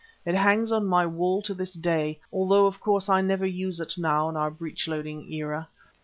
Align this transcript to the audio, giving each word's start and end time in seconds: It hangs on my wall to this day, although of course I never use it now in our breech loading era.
It 0.25 0.33
hangs 0.33 0.71
on 0.71 0.87
my 0.87 1.05
wall 1.05 1.43
to 1.43 1.53
this 1.53 1.73
day, 1.73 2.19
although 2.33 2.65
of 2.65 2.79
course 2.79 3.07
I 3.07 3.21
never 3.21 3.45
use 3.45 3.79
it 3.79 3.99
now 3.99 4.29
in 4.29 4.35
our 4.35 4.49
breech 4.49 4.87
loading 4.87 5.31
era. 5.31 5.67